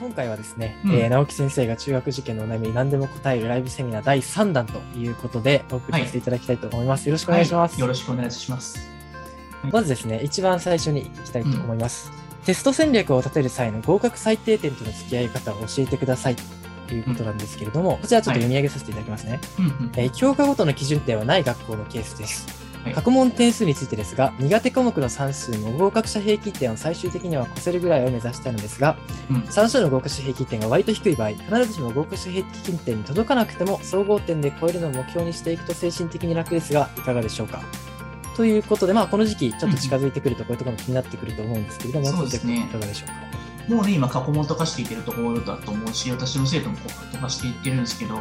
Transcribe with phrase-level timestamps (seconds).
[0.00, 7.06] 今回はですね、うんえー直樹先生が中学受験のお悩みに何でも答えるライブセミナー第3弾ということでお送りさせていただきたいと思います。
[7.06, 7.72] よろしくお願いします。
[7.74, 8.78] はいよろしくお願いします。
[9.70, 12.10] まずですね、一番最初にいきたいと思います。
[12.46, 16.36] テスト戦略を立てる際の合格最低点との付き合い方を教えてください
[16.88, 19.38] ということなんですけれども、こちらちょっと読み上げさせていただきますね。
[19.58, 22.59] うんうんえー教科ごとの基準点はない学校のケースです。
[22.84, 28.96] はい過去問点数についてですが、苦手科目の算数の合格者平均点を最終的には越せるぐらいを目指したいのですが、
[29.30, 37.62] うん算数の合格者平均点が割と低い場合、必ずしも合格者平均点に届かなくても、総合点で超えるのを目標にしていくと精神的に楽ですが、いかがでしょうか？
[38.36, 43.74] ということで、まあ、この時期、ちょっと近づいてくると、こういうところも気になってくると思うんですけれども、そうですねいかがでしょうか？
[43.74, 48.18] もうね、今、過去問とかしていけるところだと思うし、私の生徒もこうとかしていってるんですけど、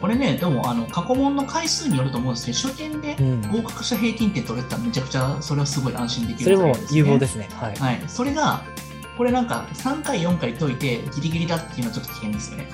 [0.00, 3.52] これね、でも、あの、過去問の回数によると思うんですけど、初見でうん。
[3.52, 7.48] 合格者平均点取れたらめちゃくちゃ、それはすごい安心できるそれも有望すですね。
[7.52, 7.76] はい。
[7.76, 8.02] はい。
[8.08, 8.62] それが、
[9.18, 12.68] これなんか3回、4回解いてギリギリだっていうのはちょっと危険ですよね。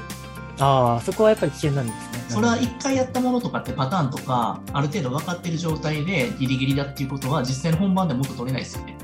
[0.60, 2.24] ああ、そこはやっぱり危険なんですね。
[2.28, 8.96] それは1回やったものとかってパターンとか、ある程度分かってる状態でギリギリだっていうことは、実際の本番でもっと取れないですよね。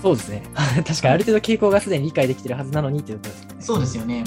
[0.00, 0.42] そうですね。
[0.54, 3.48] 確かにある程度傾向がすでに理解できてるはずなのにっていうことですね。
[3.60, 4.24] そうですよね。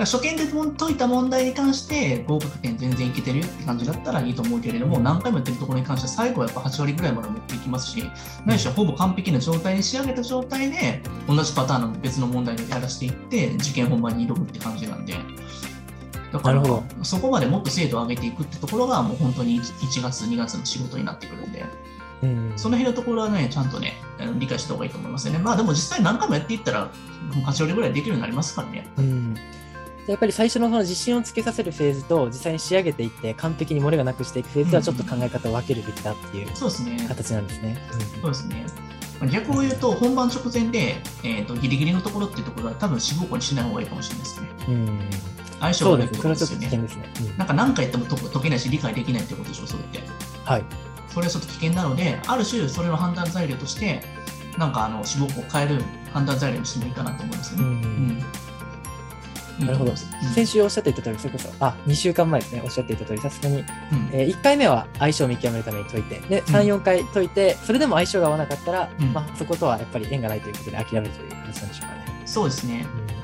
[0.00, 0.44] ら初見で
[0.78, 8.04] 解いた問題に関して合格点全然いけてるって感じだったらいいと思うけれども、何回もやってるところに関しては最後はやっぱ8割ぐらいまで持っていきますし、
[8.46, 15.14] ないしはほぼ完璧な状態に仕上げた状態で、同じパターンの別の問題でやらせていって、受験本番に挑むって感じなんで。
[16.32, 21.64] だからなるほそこまでもっと精度を上げていくってところがもう本当に1月、2月の仕事になってくるんで、
[22.22, 22.52] うん。
[22.56, 23.94] その辺のところはね、ちゃんとね、
[24.38, 25.38] 理解した方がいいと思いますよね。
[25.38, 26.90] まあでも実際何回もやっていったら、
[27.46, 28.86] 8割ぐらいできるようになりますからね。
[28.98, 29.36] うん。
[30.08, 36.48] やっぱり最初のその自信をつけさせるフェーズと実際に仕上げていって完璧に漏れがなくしていくフェーズではちょっと考え方を分けるべきだっていう。
[36.48, 37.76] 形なんですね。
[38.20, 38.66] そうですね。
[39.20, 44.48] まあ逆を言うと、本番直前で、えー、とギリギリのところっていうところは多分志望校にしない方がいいかもしれないですね。
[44.68, 44.74] うん。
[44.74, 45.00] うん
[45.60, 45.84] 相性。
[45.84, 47.02] が悪いってそれはちょっと危ことですよね。
[47.02, 47.30] 険ですね。
[47.32, 50.00] うんなんか何回やっても解解けないし、理解できないってことでしょ、それって。
[50.44, 50.64] はい。
[51.08, 54.00] それはちょっと危険なので、ある種、それの判断材料として、
[54.56, 55.82] なんかあの志望校を変える
[56.12, 57.64] 判断材料にしてもいいかなと思いますよね。
[57.64, 57.70] うん。
[57.70, 58.24] うん
[59.58, 59.92] なるほど
[60.34, 63.64] 先週おっしゃっていた通り、それこそ、あ、2週間前ですね、おっしゃっていた通り、さすがに、うんうん
[64.12, 72.22] えー1回目は相性を見極めるために解いて、で、3、4回解いて、それでも相性が合わなかったら、うんまあ、そことはやっぱり縁がないということで諦めるという形なんでしょうかね。
[72.26, 72.86] そうですね。
[73.12, 73.18] うん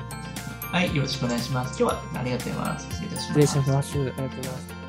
[0.75, 1.81] はい、よろしくお願いします。
[1.81, 2.87] 今日はありがとうございます。
[2.89, 3.27] 失礼いたします。
[3.27, 3.97] 失礼します。
[3.97, 4.84] ありがとうございます。